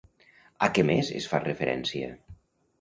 A 0.67 0.69
què 0.77 0.85
més 0.87 1.13
es 1.21 1.29
fa 1.35 1.43
referència? 1.45 2.11